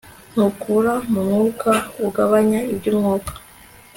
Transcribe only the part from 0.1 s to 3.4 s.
ntukura mu mwuka, ugabanya iby'umwuka